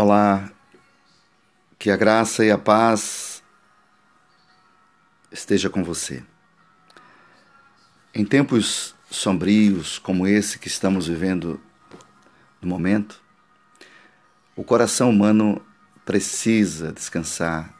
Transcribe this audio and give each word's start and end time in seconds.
Olá, 0.00 0.52
que 1.76 1.90
a 1.90 1.96
graça 1.96 2.44
e 2.44 2.52
a 2.52 2.56
paz 2.56 3.42
esteja 5.32 5.68
com 5.68 5.82
você. 5.82 6.22
Em 8.14 8.24
tempos 8.24 8.94
sombrios 9.10 9.98
como 9.98 10.24
esse 10.24 10.60
que 10.60 10.68
estamos 10.68 11.08
vivendo 11.08 11.60
no 12.62 12.68
momento, 12.68 13.20
o 14.54 14.62
coração 14.62 15.10
humano 15.10 15.60
precisa 16.04 16.92
descansar 16.92 17.74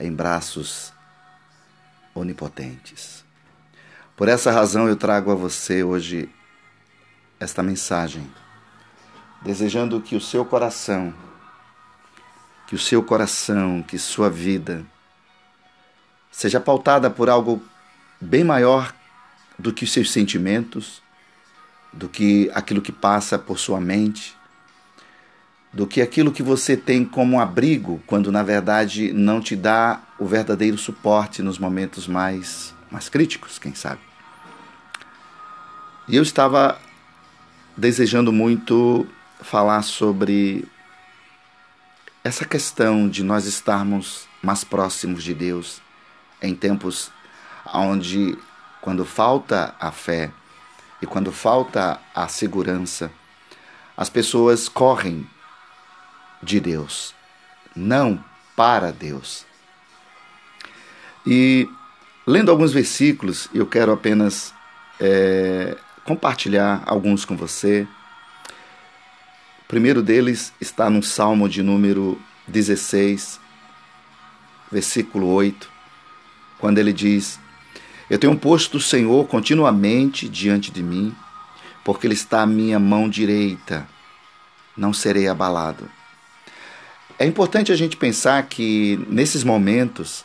em 0.00 0.12
braços 0.12 0.92
onipotentes. 2.12 3.24
Por 4.16 4.26
essa 4.26 4.50
razão 4.50 4.88
eu 4.88 4.96
trago 4.96 5.30
a 5.30 5.36
você 5.36 5.84
hoje 5.84 6.28
esta 7.38 7.62
mensagem, 7.62 8.28
desejando 9.42 10.02
que 10.02 10.16
o 10.16 10.20
seu 10.20 10.44
coração 10.44 11.14
que 12.66 12.74
o 12.74 12.78
seu 12.78 13.02
coração, 13.02 13.82
que 13.82 13.98
sua 13.98 14.28
vida 14.28 14.84
seja 16.30 16.60
pautada 16.60 17.08
por 17.08 17.30
algo 17.30 17.62
bem 18.20 18.44
maior 18.44 18.92
do 19.58 19.72
que 19.72 19.84
os 19.84 19.92
seus 19.92 20.10
sentimentos, 20.10 21.02
do 21.92 22.08
que 22.08 22.50
aquilo 22.54 22.82
que 22.82 22.92
passa 22.92 23.38
por 23.38 23.58
sua 23.58 23.80
mente, 23.80 24.36
do 25.72 25.86
que 25.86 26.00
aquilo 26.02 26.32
que 26.32 26.42
você 26.42 26.76
tem 26.76 27.04
como 27.04 27.40
abrigo, 27.40 28.02
quando 28.06 28.32
na 28.32 28.42
verdade 28.42 29.12
não 29.12 29.40
te 29.40 29.54
dá 29.54 30.00
o 30.18 30.26
verdadeiro 30.26 30.76
suporte 30.76 31.42
nos 31.42 31.58
momentos 31.58 32.06
mais, 32.06 32.74
mais 32.90 33.08
críticos, 33.08 33.58
quem 33.58 33.74
sabe. 33.74 34.00
E 36.08 36.16
eu 36.16 36.22
estava 36.22 36.78
desejando 37.76 38.32
muito 38.32 39.06
falar 39.42 39.82
sobre 39.82 40.66
essa 42.26 42.44
questão 42.44 43.08
de 43.08 43.22
nós 43.22 43.46
estarmos 43.46 44.26
mais 44.42 44.64
próximos 44.64 45.22
de 45.22 45.32
Deus 45.32 45.80
em 46.42 46.56
tempos 46.56 47.08
onde, 47.72 48.36
quando 48.80 49.04
falta 49.04 49.76
a 49.78 49.92
fé 49.92 50.32
e 51.00 51.06
quando 51.06 51.30
falta 51.30 52.00
a 52.12 52.26
segurança, 52.26 53.12
as 53.96 54.10
pessoas 54.10 54.68
correm 54.68 55.24
de 56.42 56.58
Deus, 56.58 57.14
não 57.76 58.22
para 58.56 58.90
Deus. 58.90 59.46
E 61.24 61.68
lendo 62.26 62.50
alguns 62.50 62.72
versículos, 62.72 63.48
eu 63.54 63.66
quero 63.66 63.92
apenas 63.92 64.52
é, 64.98 65.76
compartilhar 66.02 66.82
alguns 66.86 67.24
com 67.24 67.36
você 67.36 67.86
o 69.66 69.68
primeiro 69.68 70.00
deles 70.00 70.52
está 70.60 70.88
no 70.88 71.02
Salmo 71.02 71.48
de 71.48 71.60
número 71.60 72.22
16, 72.46 73.40
versículo 74.70 75.26
8, 75.26 75.68
quando 76.56 76.78
ele 76.78 76.92
diz: 76.92 77.40
Eu 78.08 78.16
tenho 78.16 78.38
posto 78.38 78.76
o 78.76 78.80
Senhor 78.80 79.26
continuamente 79.26 80.28
diante 80.28 80.70
de 80.70 80.84
mim, 80.84 81.12
porque 81.82 82.06
Ele 82.06 82.14
está 82.14 82.42
à 82.42 82.46
minha 82.46 82.78
mão 82.78 83.08
direita, 83.08 83.88
não 84.76 84.92
serei 84.92 85.26
abalado. 85.26 85.90
É 87.18 87.26
importante 87.26 87.72
a 87.72 87.76
gente 87.76 87.96
pensar 87.96 88.44
que 88.44 89.04
nesses 89.08 89.42
momentos 89.42 90.24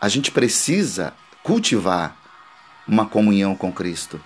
a 0.00 0.08
gente 0.08 0.32
precisa 0.32 1.14
cultivar 1.44 2.16
uma 2.88 3.06
comunhão 3.06 3.54
com 3.54 3.72
Cristo. 3.72 4.20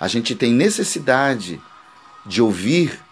A 0.00 0.08
gente 0.08 0.34
tem 0.34 0.52
necessidade 0.52 1.60
de 2.26 2.42
ouvir 2.42 3.06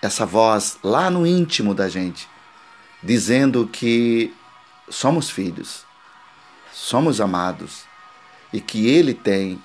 essa 0.00 0.26
voz 0.26 0.78
lá 0.82 1.10
no 1.10 1.26
íntimo 1.26 1.74
da 1.74 1.88
gente, 1.88 2.28
dizendo 3.02 3.66
que 3.66 4.34
somos 4.88 5.30
filhos, 5.30 5.84
somos 6.72 7.20
amados 7.20 7.84
e 8.52 8.60
que 8.60 8.86
Ele 8.88 9.14
tem 9.14 9.60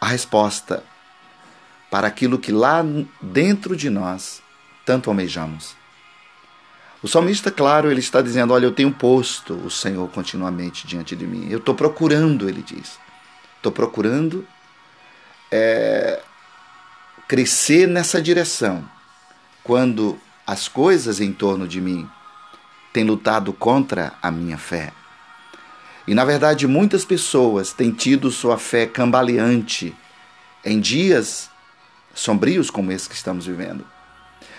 a 0.00 0.06
resposta 0.06 0.84
para 1.90 2.06
aquilo 2.06 2.38
que 2.38 2.52
lá 2.52 2.82
dentro 3.20 3.76
de 3.76 3.90
nós 3.90 4.42
tanto 4.86 5.10
almejamos. 5.10 5.76
O 7.02 7.08
salmista, 7.08 7.50
claro, 7.50 7.90
ele 7.90 8.00
está 8.00 8.20
dizendo: 8.20 8.52
Olha, 8.52 8.66
eu 8.66 8.72
tenho 8.72 8.92
posto 8.92 9.54
o 9.54 9.70
Senhor 9.70 10.08
continuamente 10.10 10.86
diante 10.86 11.16
de 11.16 11.26
mim. 11.26 11.48
Eu 11.50 11.58
estou 11.58 11.74
procurando, 11.74 12.48
ele 12.48 12.62
diz. 12.62 12.98
Estou 13.56 13.72
procurando 13.72 14.46
é, 15.50 16.22
crescer 17.30 17.86
nessa 17.86 18.20
direção 18.20 18.84
quando 19.62 20.18
as 20.44 20.66
coisas 20.66 21.20
em 21.20 21.32
torno 21.32 21.68
de 21.68 21.80
mim 21.80 22.10
têm 22.92 23.04
lutado 23.04 23.52
contra 23.52 24.14
a 24.20 24.32
minha 24.32 24.58
fé. 24.58 24.92
E 26.08 26.12
na 26.12 26.24
verdade, 26.24 26.66
muitas 26.66 27.04
pessoas 27.04 27.72
têm 27.72 27.92
tido 27.92 28.32
sua 28.32 28.58
fé 28.58 28.84
cambaleante 28.84 29.94
em 30.64 30.80
dias 30.80 31.48
sombrios 32.12 32.68
como 32.68 32.90
esse 32.90 33.08
que 33.08 33.14
estamos 33.14 33.46
vivendo. 33.46 33.86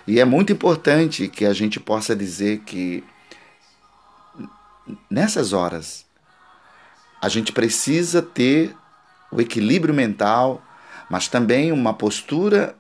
E 0.08 0.22
é 0.22 0.24
muito 0.24 0.54
importante 0.54 1.28
que 1.28 1.44
a 1.44 1.54
gente 1.54 1.78
possa 1.78 2.16
dizer 2.16 2.60
que 2.60 3.04
nessas 5.10 5.52
horas 5.52 6.06
a 7.22 7.28
gente 7.28 7.52
precisa 7.52 8.22
ter 8.22 8.74
o 9.30 9.42
equilíbrio 9.42 9.94
mental, 9.94 10.64
mas 11.12 11.28
também 11.28 11.74
uma 11.74 11.94
postura 11.94 12.74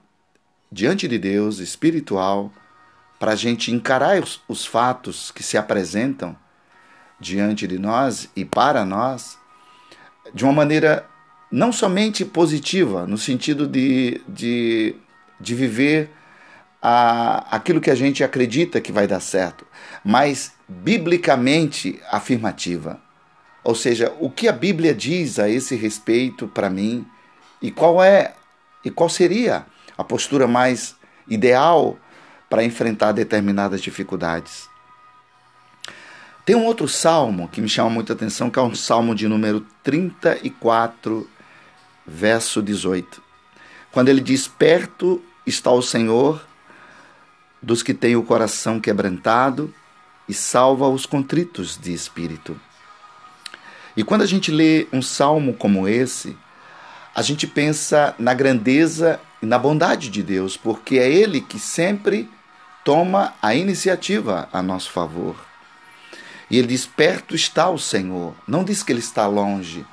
diante 0.71 1.05
de 1.05 1.19
Deus 1.19 1.59
espiritual 1.59 2.49
para 3.19 3.33
a 3.33 3.35
gente 3.35 3.73
encarar 3.73 4.23
os, 4.23 4.41
os 4.47 4.65
fatos 4.65 5.31
que 5.31 5.43
se 5.43 5.57
apresentam 5.57 6.33
diante 7.19 7.67
de 7.67 7.77
nós 7.77 8.29
e 8.33 8.45
para 8.45 8.85
nós 8.85 9.37
de 10.33 10.45
uma 10.45 10.53
maneira 10.53 11.05
não 11.51 11.73
somente 11.73 12.23
positiva, 12.23 13.05
no 13.05 13.17
sentido 13.17 13.67
de, 13.67 14.21
de, 14.29 14.95
de 15.37 15.53
viver 15.53 16.09
a, 16.81 17.53
aquilo 17.57 17.81
que 17.81 17.91
a 17.91 17.95
gente 17.95 18.23
acredita 18.23 18.79
que 18.79 18.93
vai 18.93 19.07
dar 19.07 19.19
certo, 19.19 19.67
mas 20.05 20.53
biblicamente 20.69 21.99
afirmativa. 22.09 22.97
Ou 23.61 23.75
seja, 23.75 24.15
o 24.21 24.29
que 24.29 24.47
a 24.47 24.53
Bíblia 24.53 24.95
diz 24.95 25.37
a 25.37 25.49
esse 25.49 25.75
respeito 25.75 26.47
para 26.47 26.69
mim 26.69 27.05
e 27.61 27.71
qual 27.71 28.03
é 28.03 28.33
e 28.83 28.89
qual 28.89 29.09
seria 29.09 29.65
a 29.97 30.03
postura 30.03 30.47
mais 30.47 30.95
ideal 31.27 31.97
para 32.49 32.63
enfrentar 32.63 33.11
determinadas 33.11 33.81
dificuldades. 33.81 34.69
Tem 36.43 36.55
um 36.55 36.65
outro 36.65 36.87
salmo 36.87 37.47
que 37.47 37.61
me 37.61 37.69
chama 37.69 37.89
muita 37.89 38.13
atenção, 38.13 38.49
que 38.49 38.57
é 38.57 38.61
um 38.61 38.73
salmo 38.73 39.13
de 39.13 39.27
número 39.27 39.65
34, 39.83 41.29
verso 42.05 42.61
18. 42.61 43.21
Quando 43.91 44.09
ele 44.09 44.21
diz: 44.21 44.47
Perto 44.47 45.23
está 45.45 45.71
o 45.71 45.81
Senhor 45.81 46.45
dos 47.61 47.83
que 47.83 47.93
têm 47.93 48.15
o 48.15 48.23
coração 48.23 48.79
quebrantado 48.79 49.73
e 50.27 50.33
salva 50.33 50.89
os 50.89 51.05
contritos 51.05 51.77
de 51.77 51.93
espírito. 51.93 52.59
E 53.95 54.03
quando 54.03 54.21
a 54.21 54.25
gente 54.25 54.51
lê 54.51 54.87
um 54.91 55.01
salmo 55.01 55.53
como 55.53 55.87
esse, 55.87 56.35
a 57.13 57.21
gente 57.21 57.45
pensa 57.45 58.15
na 58.17 58.33
grandeza 58.33 59.19
e 59.41 59.45
na 59.45 59.57
bondade 59.57 60.09
de 60.09 60.23
Deus, 60.23 60.55
porque 60.55 60.97
é 60.97 61.09
Ele 61.11 61.41
que 61.41 61.59
sempre 61.59 62.29
toma 62.83 63.33
a 63.41 63.53
iniciativa 63.53 64.49
a 64.51 64.61
nosso 64.61 64.91
favor. 64.91 65.35
E 66.49 66.57
ele 66.57 66.67
diz: 66.67 66.85
perto 66.85 67.33
está 67.33 67.69
o 67.69 67.77
Senhor. 67.77 68.35
Não 68.47 68.63
diz 68.63 68.83
que 68.83 68.91
ele 68.91 68.99
está 68.99 69.25
longe, 69.25 69.85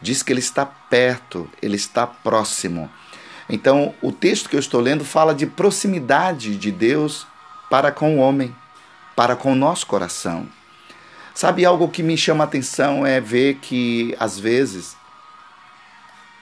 diz 0.00 0.22
que 0.22 0.32
ele 0.32 0.40
está 0.40 0.64
perto, 0.64 1.48
ele 1.60 1.76
está 1.76 2.06
próximo. 2.06 2.90
Então, 3.48 3.94
o 4.00 4.10
texto 4.10 4.48
que 4.48 4.56
eu 4.56 4.60
estou 4.60 4.80
lendo 4.80 5.04
fala 5.04 5.34
de 5.34 5.46
proximidade 5.46 6.56
de 6.56 6.70
Deus 6.70 7.26
para 7.68 7.92
com 7.92 8.16
o 8.16 8.18
homem, 8.18 8.54
para 9.14 9.36
com 9.36 9.52
o 9.52 9.56
nosso 9.56 9.86
coração. 9.86 10.48
Sabe, 11.34 11.64
algo 11.64 11.88
que 11.88 12.02
me 12.02 12.16
chama 12.16 12.44
a 12.44 12.46
atenção 12.46 13.06
é 13.06 13.20
ver 13.20 13.56
que, 13.56 14.14
às 14.18 14.38
vezes, 14.38 14.96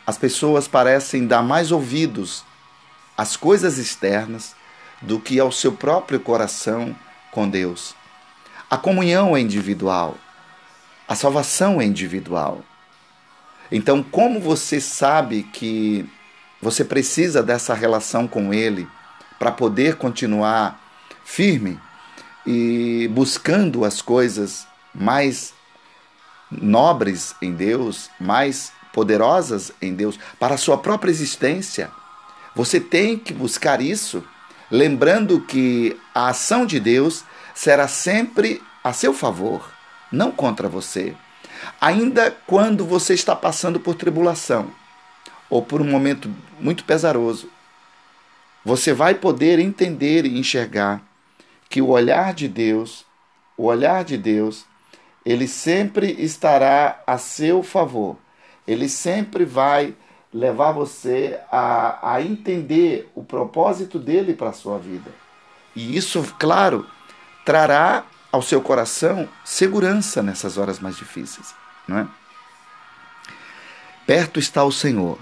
as 0.09 0.17
pessoas 0.17 0.67
parecem 0.67 1.27
dar 1.27 1.43
mais 1.43 1.71
ouvidos 1.71 2.43
às 3.15 3.37
coisas 3.37 3.77
externas 3.77 4.57
do 5.03 5.21
que 5.21 5.39
ao 5.39 5.53
seu 5.53 5.73
próprio 5.73 6.19
coração 6.19 6.97
com 7.31 7.47
Deus. 7.47 7.95
A 8.71 8.79
comunhão 8.79 9.37
é 9.37 9.41
individual, 9.41 10.17
a 11.07 11.15
salvação 11.15 11.79
é 11.79 11.85
individual. 11.85 12.63
Então, 13.71 14.03
como 14.03 14.41
você 14.41 14.81
sabe 14.81 15.43
que 15.43 16.09
você 16.63 16.87
precisa 16.87 17.43
dessa 17.43 17.75
relação 17.75 18.27
com 18.27 18.55
Ele 18.55 18.89
para 19.39 19.53
poder 19.53 19.97
continuar 19.97 20.81
firme 21.23 21.79
e 22.47 23.11
buscando 23.13 23.85
as 23.85 24.01
coisas 24.01 24.67
mais 24.95 25.53
nobres 26.51 27.35
em 27.43 27.53
Deus, 27.53 28.09
mais 28.19 28.73
poderosas 28.99 29.71
em 29.81 29.95
Deus 29.95 30.19
para 30.41 30.57
a 30.57 30.59
sua 30.59 30.77
própria 30.77 31.09
existência. 31.09 31.89
Você 32.53 32.81
tem 32.81 33.17
que 33.17 33.33
buscar 33.33 33.81
isso 33.81 34.25
lembrando 34.69 35.41
que 35.41 35.97
a 36.13 36.31
ação 36.31 36.67
de 36.67 36.81
Deus 36.81 37.23
será 37.55 37.87
sempre 37.87 38.61
a 38.83 38.93
seu 38.93 39.15
favor, 39.15 39.71
não 40.11 40.33
contra 40.33 40.69
você. 40.69 41.15
Ainda 41.81 42.37
quando 42.45 42.85
você 42.85 43.15
está 43.15 43.37
passando 43.37 43.79
por 43.79 43.95
tribulação 43.95 44.69
ou 45.49 45.63
por 45.63 45.81
um 45.81 45.89
momento 45.89 46.29
muito 46.59 46.83
pesaroso, 46.83 47.49
você 48.65 48.93
vai 48.93 49.15
poder 49.15 49.61
entender 49.61 50.27
e 50.27 50.41
enxergar 50.41 51.01
que 51.71 51.81
o 51.81 51.91
olhar 51.91 52.35
de 52.35 52.49
Deus, 52.49 53.07
o 53.57 53.67
olhar 53.67 54.03
de 54.03 54.19
Deus, 54.19 54.67
ele 55.25 55.47
sempre 55.47 56.17
estará 56.19 57.01
a 57.07 57.17
seu 57.17 57.63
favor. 57.63 58.17
Ele 58.69 58.87
sempre 58.87 59.47
vai 59.47 59.97
levar 60.33 60.73
você 60.73 61.41
a, 61.51 62.13
a 62.13 62.23
entender 62.23 63.11
o 63.15 63.25
propósito 63.25 63.99
dele 63.99 64.35
para 64.35 64.51
a 64.51 64.53
sua 64.53 64.79
vida. 64.79 65.11
E 65.75 65.97
isso, 65.97 66.23
claro, 66.39 66.87
trará 67.47 68.05
ao 68.31 68.43
seu 68.43 68.61
coração 68.61 69.27
segurança 69.43 70.23
nessas 70.23 70.59
horas 70.59 70.79
mais 70.79 70.97
difíceis. 70.99 71.55
Não 71.89 71.99
é? 71.99 72.09
Perto 74.07 74.39
está 74.39 74.63
o 74.65 74.73
Senhor 74.73 75.19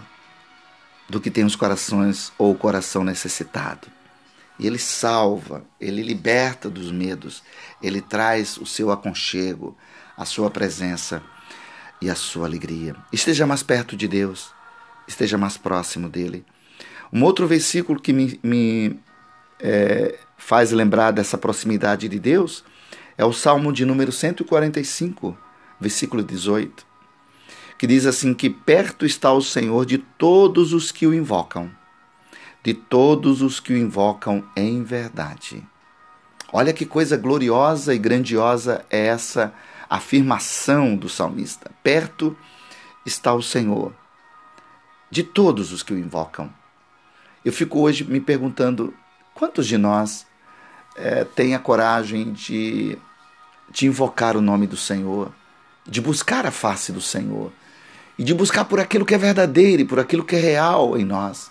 do 1.08 1.20
que 1.20 1.30
tem 1.30 1.44
os 1.44 1.54
corações 1.54 2.32
ou 2.36 2.50
o 2.50 2.58
coração 2.58 3.04
necessitado. 3.04 3.86
E 4.58 4.66
ele 4.66 4.78
salva, 4.78 5.64
ele 5.80 6.02
liberta 6.02 6.68
dos 6.68 6.90
medos, 6.90 7.44
ele 7.80 8.00
traz 8.00 8.56
o 8.56 8.66
seu 8.66 8.90
aconchego, 8.90 9.76
a 10.16 10.24
sua 10.24 10.50
presença 10.50 11.22
e 12.00 12.10
a 12.10 12.14
sua 12.14 12.46
alegria. 12.46 12.94
Esteja 13.12 13.46
mais 13.46 13.62
perto 13.62 13.96
de 13.96 14.06
Deus, 14.06 14.50
esteja 15.06 15.38
mais 15.38 15.56
próximo 15.56 16.08
dele. 16.08 16.44
Um 17.12 17.22
outro 17.22 17.46
versículo 17.46 18.00
que 18.00 18.12
me, 18.12 18.38
me 18.42 18.98
é, 19.60 20.18
faz 20.36 20.72
lembrar 20.72 21.12
dessa 21.12 21.38
proximidade 21.38 22.08
de 22.08 22.18
Deus 22.18 22.64
é 23.16 23.24
o 23.24 23.32
Salmo 23.32 23.72
de 23.72 23.84
número 23.84 24.12
145, 24.12 25.36
versículo 25.80 26.22
18, 26.22 26.86
que 27.78 27.86
diz 27.86 28.04
assim: 28.06 28.34
Que 28.34 28.50
perto 28.50 29.06
está 29.06 29.32
o 29.32 29.40
Senhor 29.40 29.86
de 29.86 29.98
todos 29.98 30.72
os 30.72 30.92
que 30.92 31.06
o 31.06 31.14
invocam, 31.14 31.70
de 32.62 32.74
todos 32.74 33.40
os 33.40 33.60
que 33.60 33.72
o 33.72 33.76
invocam 33.76 34.44
em 34.54 34.82
verdade. 34.82 35.66
Olha 36.52 36.72
que 36.72 36.86
coisa 36.86 37.16
gloriosa 37.16 37.94
e 37.94 37.98
grandiosa 37.98 38.84
é 38.90 39.06
essa 39.06 39.52
afirmação 39.88 40.96
do 40.96 41.08
salmista. 41.08 41.70
Perto 41.82 42.36
está 43.04 43.32
o 43.32 43.42
Senhor 43.42 43.92
de 45.10 45.22
todos 45.22 45.72
os 45.72 45.82
que 45.82 45.94
o 45.94 45.98
invocam. 45.98 46.52
Eu 47.44 47.52
fico 47.52 47.80
hoje 47.80 48.04
me 48.04 48.20
perguntando 48.20 48.92
quantos 49.34 49.66
de 49.66 49.78
nós 49.78 50.26
é, 50.96 51.24
têm 51.24 51.54
a 51.54 51.58
coragem 51.58 52.32
de, 52.32 52.98
de 53.70 53.86
invocar 53.86 54.36
o 54.36 54.40
nome 54.40 54.66
do 54.66 54.76
Senhor, 54.76 55.32
de 55.86 56.00
buscar 56.00 56.46
a 56.46 56.50
face 56.50 56.90
do 56.90 57.00
Senhor 57.00 57.52
e 58.18 58.24
de 58.24 58.34
buscar 58.34 58.64
por 58.64 58.80
aquilo 58.80 59.04
que 59.04 59.14
é 59.14 59.18
verdadeiro 59.18 59.82
e 59.82 59.84
por 59.84 60.00
aquilo 60.00 60.24
que 60.24 60.34
é 60.34 60.40
real 60.40 60.98
em 60.98 61.04
nós. 61.04 61.50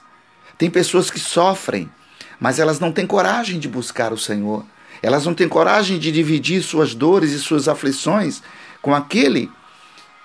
Tem 0.57 0.69
pessoas 0.69 1.09
que 1.09 1.19
sofrem, 1.19 1.89
mas 2.39 2.59
elas 2.59 2.79
não 2.79 2.91
têm 2.91 3.05
coragem 3.05 3.59
de 3.59 3.69
buscar 3.69 4.11
o 4.11 4.17
Senhor. 4.17 4.65
Elas 5.01 5.25
não 5.25 5.33
têm 5.33 5.47
coragem 5.47 5.99
de 5.99 6.11
dividir 6.11 6.61
suas 6.63 6.95
dores 6.95 7.31
e 7.31 7.39
suas 7.39 7.67
aflições 7.67 8.41
com 8.81 8.93
aquele 8.93 9.51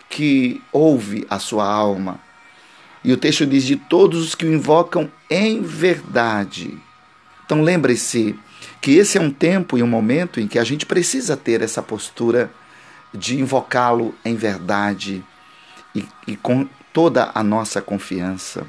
que 0.08 0.62
ouve 0.72 1.26
a 1.30 1.38
sua 1.38 1.66
alma 1.66 2.20
e 3.02 3.12
o 3.12 3.16
texto 3.16 3.46
diz: 3.46 3.64
de 3.64 3.76
todos 3.76 4.22
os 4.22 4.34
que 4.34 4.44
o 4.44 4.52
invocam 4.52 5.10
em 5.28 5.62
verdade. 5.62 6.78
Então 7.44 7.62
lembre-se 7.62 8.38
que 8.80 8.92
esse 8.92 9.18
é 9.18 9.20
um 9.20 9.30
tempo 9.30 9.76
e 9.76 9.82
um 9.82 9.86
momento 9.86 10.40
em 10.40 10.46
que 10.46 10.58
a 10.58 10.64
gente 10.64 10.86
precisa 10.86 11.36
ter 11.36 11.62
essa 11.62 11.82
postura 11.82 12.50
de 13.12 13.40
invocá-lo 13.40 14.14
em 14.24 14.36
verdade 14.36 15.24
e, 15.94 16.06
e 16.26 16.36
com 16.36 16.68
toda 16.92 17.30
a 17.34 17.42
nossa 17.42 17.82
confiança. 17.82 18.66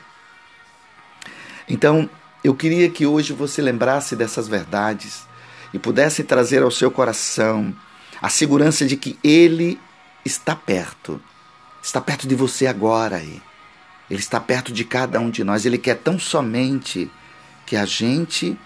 Então, 1.70 2.10
eu 2.44 2.56
queria 2.56 2.90
que 2.90 3.06
hoje 3.06 3.34
você 3.34 3.62
lembrasse 3.62 4.16
dessas 4.16 4.48
verdades 4.48 5.26
e 5.74 5.80
pudesse 5.80 6.24
trazer 6.24 6.64
ao 6.64 6.72
seu 6.72 6.92
coração 6.92 7.74
a 8.22 8.30
segurança 8.30 8.86
de 8.86 8.96
que 8.96 9.18
Ele 9.24 9.80
está 10.24 10.56
perto, 10.56 11.22
está 11.82 12.00
perto 12.00 12.28
de 12.28 12.36
você 12.36 12.68
agora. 12.68 13.22
Ele 13.22 14.20
está 14.20 14.40
perto 14.40 14.72
de 14.72 14.84
cada 14.84 15.20
um 15.20 15.30
de 15.30 15.44
nós. 15.44 15.66
Ele 15.66 15.78
quer 15.78 15.96
tão 15.96 16.20
somente 16.20 17.10
que 17.66 17.76
a 17.76 17.86
gente 17.86 18.58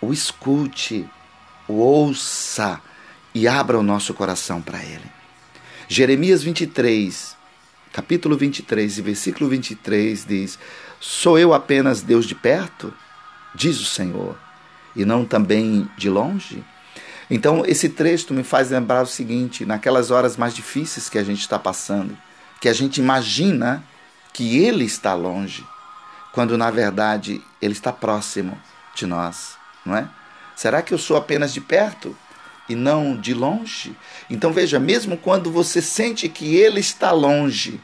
o 0.00 0.12
escute, 0.12 1.08
o 1.66 1.74
ouça 1.74 2.80
e 3.34 3.46
abra 3.46 3.78
o 3.78 3.82
nosso 3.82 4.14
coração 4.14 4.62
para 4.62 4.82
Ele. 4.82 5.04
Jeremias 5.86 6.42
23, 6.42 7.36
capítulo 7.92 8.36
23 8.36 8.98
e 8.98 9.02
versículo 9.02 9.48
23 9.48 10.24
diz: 10.24 10.58
Sou 11.00 11.38
eu 11.38 11.52
apenas 11.52 12.02
Deus 12.02 12.26
de 12.26 12.34
perto? 12.34 12.92
Diz 13.54 13.80
o 13.80 13.84
Senhor, 13.84 14.38
e 14.98 15.04
não 15.04 15.24
também 15.24 15.88
de 15.96 16.10
longe? 16.10 16.62
Então, 17.30 17.62
esse 17.64 17.88
texto 17.88 18.34
me 18.34 18.42
faz 18.42 18.70
lembrar 18.70 19.02
o 19.02 19.06
seguinte: 19.06 19.64
naquelas 19.64 20.10
horas 20.10 20.36
mais 20.36 20.54
difíceis 20.54 21.08
que 21.08 21.16
a 21.16 21.24
gente 21.24 21.40
está 21.40 21.58
passando, 21.58 22.18
que 22.60 22.68
a 22.68 22.72
gente 22.72 22.98
imagina 22.98 23.84
que 24.32 24.58
Ele 24.58 24.84
está 24.84 25.14
longe, 25.14 25.64
quando 26.32 26.58
na 26.58 26.70
verdade 26.70 27.40
Ele 27.62 27.72
está 27.72 27.92
próximo 27.92 28.60
de 28.94 29.06
nós, 29.06 29.56
não 29.86 29.96
é? 29.96 30.08
Será 30.56 30.82
que 30.82 30.92
eu 30.92 30.98
sou 30.98 31.16
apenas 31.16 31.52
de 31.52 31.60
perto 31.60 32.16
e 32.68 32.74
não 32.74 33.16
de 33.16 33.32
longe? 33.32 33.96
Então 34.28 34.52
veja, 34.52 34.80
mesmo 34.80 35.16
quando 35.16 35.52
você 35.52 35.80
sente 35.80 36.28
que 36.28 36.56
Ele 36.56 36.80
está 36.80 37.12
longe, 37.12 37.80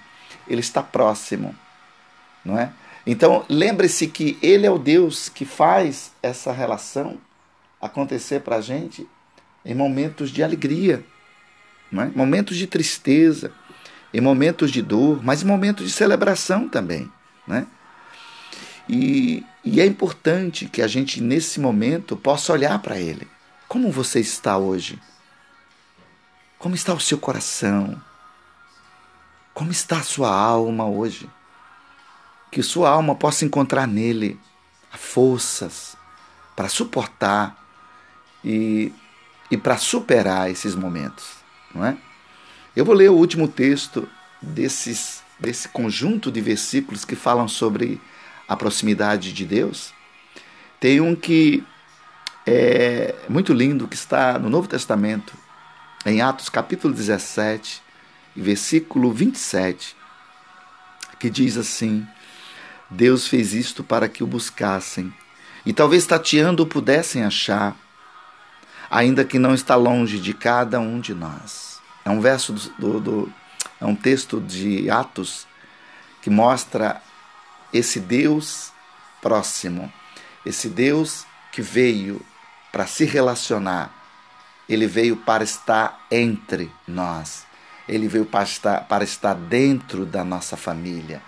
Ele 0.48 0.60
está 0.60 0.82
próximo, 0.82 1.54
não 2.44 2.58
é? 2.58 2.72
Então 3.06 3.44
lembre-se 3.48 4.06
que 4.06 4.38
Ele 4.42 4.66
é 4.66 4.70
o 4.70 4.78
Deus 4.78 5.28
que 5.28 5.44
faz 5.44 6.12
essa 6.22 6.52
relação 6.52 7.18
acontecer 7.80 8.40
para 8.40 8.56
a 8.56 8.60
gente 8.60 9.06
em 9.64 9.74
momentos 9.74 10.30
de 10.30 10.42
alegria, 10.42 11.04
é? 11.92 12.06
momentos 12.14 12.56
de 12.56 12.66
tristeza 12.66 13.52
em 14.14 14.20
momentos 14.20 14.70
de 14.70 14.80
dor, 14.80 15.20
mas 15.24 15.42
em 15.42 15.46
momentos 15.46 15.84
de 15.84 15.92
celebração 15.92 16.68
também. 16.68 17.10
Né? 17.48 17.66
E, 18.88 19.44
e 19.64 19.80
é 19.80 19.86
importante 19.86 20.66
que 20.66 20.80
a 20.80 20.86
gente, 20.86 21.20
nesse 21.20 21.58
momento, 21.58 22.16
possa 22.16 22.52
olhar 22.52 22.78
para 22.78 22.96
Ele. 22.96 23.26
Como 23.66 23.90
você 23.90 24.20
está 24.20 24.56
hoje? 24.56 25.00
Como 26.60 26.76
está 26.76 26.94
o 26.94 27.00
seu 27.00 27.18
coração? 27.18 28.00
Como 29.52 29.72
está 29.72 29.98
a 29.98 30.04
sua 30.04 30.32
alma 30.32 30.86
hoje? 30.86 31.28
Que 32.54 32.62
sua 32.62 32.88
alma 32.88 33.16
possa 33.16 33.44
encontrar 33.44 33.84
nele 33.84 34.38
forças 34.92 35.96
para 36.54 36.68
suportar 36.68 37.60
e, 38.44 38.92
e 39.50 39.56
para 39.56 39.76
superar 39.76 40.48
esses 40.48 40.76
momentos, 40.76 41.24
não 41.74 41.84
é? 41.84 41.96
Eu 42.76 42.84
vou 42.84 42.94
ler 42.94 43.10
o 43.10 43.16
último 43.16 43.48
texto 43.48 44.08
desses, 44.40 45.20
desse 45.36 45.68
conjunto 45.68 46.30
de 46.30 46.40
versículos 46.40 47.04
que 47.04 47.16
falam 47.16 47.48
sobre 47.48 48.00
a 48.46 48.54
proximidade 48.54 49.32
de 49.32 49.44
Deus. 49.44 49.92
Tem 50.78 51.00
um 51.00 51.16
que 51.16 51.64
é 52.46 53.16
muito 53.28 53.52
lindo, 53.52 53.88
que 53.88 53.96
está 53.96 54.38
no 54.38 54.48
Novo 54.48 54.68
Testamento, 54.68 55.34
em 56.06 56.22
Atos 56.22 56.48
capítulo 56.48 56.94
17, 56.94 57.82
versículo 58.36 59.12
27, 59.12 59.96
que 61.18 61.28
diz 61.28 61.56
assim: 61.56 62.06
Deus 62.94 63.26
fez 63.26 63.52
isto 63.52 63.82
para 63.82 64.08
que 64.08 64.22
o 64.22 64.26
buscassem, 64.26 65.12
e 65.66 65.72
talvez 65.72 66.06
tateando 66.06 66.62
o 66.62 66.66
pudessem 66.66 67.24
achar, 67.24 67.76
ainda 68.90 69.24
que 69.24 69.38
não 69.38 69.52
está 69.52 69.74
longe 69.74 70.20
de 70.20 70.32
cada 70.32 70.78
um 70.78 71.00
de 71.00 71.12
nós. 71.12 71.80
É 72.04 72.10
um 72.10 72.20
verso 72.20 72.52
do, 72.78 73.00
do, 73.00 73.32
é 73.80 73.84
um 73.84 73.96
texto 73.96 74.40
de 74.40 74.88
Atos 74.88 75.46
que 76.22 76.30
mostra 76.30 77.02
esse 77.72 77.98
Deus 77.98 78.70
próximo, 79.20 79.92
esse 80.46 80.68
Deus 80.68 81.26
que 81.50 81.62
veio 81.62 82.24
para 82.70 82.86
se 82.86 83.04
relacionar, 83.04 83.92
ele 84.68 84.86
veio 84.86 85.16
para 85.16 85.42
estar 85.42 86.06
entre 86.10 86.70
nós, 86.86 87.44
ele 87.88 88.06
veio 88.06 88.24
para 88.24 88.44
estar, 88.44 88.80
para 88.84 89.02
estar 89.02 89.34
dentro 89.34 90.06
da 90.06 90.22
nossa 90.22 90.56
família, 90.56 91.22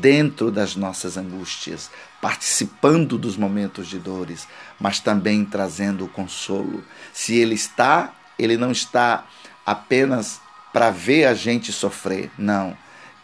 dentro 0.00 0.50
das 0.50 0.76
nossas 0.76 1.16
angústias, 1.16 1.90
participando 2.20 3.18
dos 3.18 3.36
momentos 3.36 3.88
de 3.88 3.98
dores, 3.98 4.46
mas 4.78 5.00
também 5.00 5.44
trazendo 5.44 6.04
o 6.04 6.08
consolo. 6.08 6.84
Se 7.12 7.34
ele 7.36 7.54
está, 7.54 8.14
ele 8.38 8.56
não 8.56 8.70
está 8.70 9.26
apenas 9.66 10.40
para 10.72 10.90
ver 10.90 11.26
a 11.26 11.34
gente 11.34 11.72
sofrer. 11.72 12.30
Não. 12.38 12.76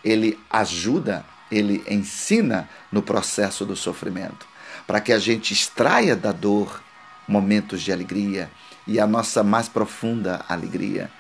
Ele 0.05 0.39
ajuda, 0.51 1.25
ele 1.51 1.83
ensina 1.89 2.69
no 2.93 3.03
processo 3.03 3.65
do 3.65 3.77
sofrimento. 3.77 4.47
para 4.87 5.03
que 5.03 5.13
a 5.13 5.19
gente 5.19 5.53
extraia 5.53 6.17
da 6.17 6.33
dor 6.33 6.83
momentos 7.27 7.83
de 7.83 7.93
alegria 7.93 8.51
e 8.87 8.99
a 8.99 9.07
nossa 9.07 9.43
mais 9.43 9.69
profunda 9.69 10.43
alegria, 10.49 11.11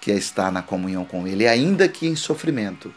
que 0.00 0.12
é 0.12 0.14
estar 0.14 0.52
na 0.52 0.62
comunhão 0.62 1.04
com 1.04 1.26
Ele, 1.26 1.48
ainda 1.48 1.88
que 1.88 2.06
em 2.06 2.14
sofrimento 2.14 2.94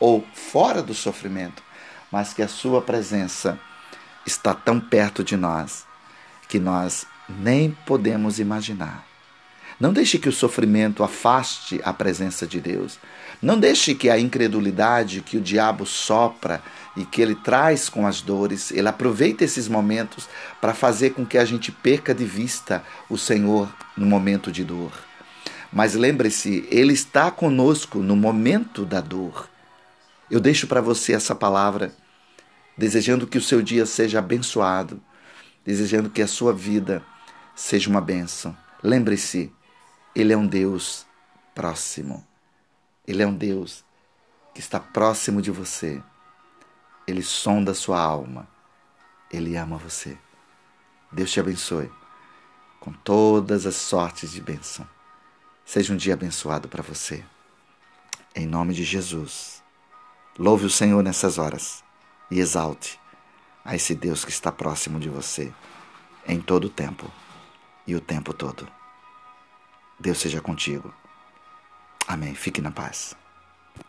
ou 0.00 0.26
fora 0.32 0.82
do 0.82 0.94
sofrimento, 0.94 1.62
mas 2.10 2.32
que 2.32 2.42
a 2.42 2.48
Sua 2.48 2.80
presença 2.80 3.58
está 4.26 4.54
tão 4.54 4.78
perto 4.80 5.24
de 5.24 5.36
nós 5.36 5.86
que 6.48 6.58
nós 6.58 7.06
nem 7.28 7.70
podemos 7.86 8.38
imaginar. 8.38 9.06
Não 9.80 9.92
deixe 9.92 10.18
que 10.18 10.28
o 10.28 10.32
sofrimento 10.32 11.04
afaste 11.04 11.80
a 11.84 11.92
presença 11.92 12.46
de 12.46 12.60
Deus. 12.60 12.98
Não 13.40 13.58
deixe 13.58 13.94
que 13.94 14.10
a 14.10 14.18
incredulidade 14.18 15.20
que 15.20 15.36
o 15.36 15.40
diabo 15.40 15.86
sopra 15.86 16.60
e 16.96 17.04
que 17.04 17.22
ele 17.22 17.36
traz 17.36 17.88
com 17.88 18.04
as 18.04 18.20
dores, 18.20 18.72
ele 18.72 18.88
aproveita 18.88 19.44
esses 19.44 19.68
momentos 19.68 20.28
para 20.60 20.74
fazer 20.74 21.10
com 21.10 21.24
que 21.24 21.38
a 21.38 21.44
gente 21.44 21.70
perca 21.70 22.12
de 22.12 22.24
vista 22.24 22.82
o 23.08 23.16
Senhor 23.16 23.72
no 23.96 24.04
momento 24.04 24.50
de 24.50 24.64
dor. 24.64 24.90
Mas 25.72 25.94
lembre-se, 25.94 26.66
ele 26.70 26.92
está 26.92 27.30
conosco 27.30 27.98
no 28.00 28.16
momento 28.16 28.84
da 28.84 29.00
dor. 29.00 29.48
Eu 30.30 30.40
deixo 30.40 30.66
para 30.66 30.80
você 30.80 31.14
essa 31.14 31.34
palavra, 31.34 31.94
desejando 32.76 33.26
que 33.26 33.38
o 33.38 33.42
seu 33.42 33.62
dia 33.62 33.86
seja 33.86 34.18
abençoado, 34.18 35.02
desejando 35.64 36.10
que 36.10 36.22
a 36.22 36.26
sua 36.26 36.52
vida 36.52 37.02
seja 37.54 37.88
uma 37.88 38.00
bênção. 38.00 38.56
Lembre-se, 38.82 39.52
ele 40.14 40.32
é 40.32 40.36
um 40.36 40.46
Deus 40.46 41.06
próximo. 41.54 42.26
Ele 43.06 43.22
é 43.22 43.26
um 43.26 43.34
Deus 43.34 43.84
que 44.54 44.60
está 44.60 44.78
próximo 44.78 45.40
de 45.40 45.50
você. 45.50 46.02
Ele 47.06 47.22
sonda 47.22 47.72
a 47.72 47.74
sua 47.74 48.00
alma. 48.00 48.46
Ele 49.30 49.56
ama 49.56 49.78
você. 49.78 50.16
Deus 51.10 51.30
te 51.30 51.40
abençoe 51.40 51.90
com 52.80 52.92
todas 52.92 53.66
as 53.66 53.76
sortes 53.76 54.32
de 54.32 54.40
bênção. 54.40 54.88
Seja 55.64 55.92
um 55.92 55.96
dia 55.96 56.14
abençoado 56.14 56.68
para 56.68 56.82
você. 56.82 57.24
Em 58.34 58.46
nome 58.46 58.74
de 58.74 58.84
Jesus. 58.84 59.57
Louve 60.38 60.66
o 60.66 60.70
Senhor 60.70 61.02
nessas 61.02 61.36
horas 61.36 61.82
e 62.30 62.38
exalte 62.38 63.00
a 63.64 63.74
esse 63.74 63.92
Deus 63.92 64.24
que 64.24 64.30
está 64.30 64.52
próximo 64.52 65.00
de 65.00 65.08
você 65.08 65.52
em 66.24 66.40
todo 66.40 66.66
o 66.66 66.70
tempo 66.70 67.10
e 67.84 67.96
o 67.96 68.00
tempo 68.00 68.32
todo. 68.32 68.68
Deus 69.98 70.18
seja 70.18 70.40
contigo. 70.40 70.94
Amém. 72.06 72.36
Fique 72.36 72.60
na 72.60 72.70
paz. 72.70 73.16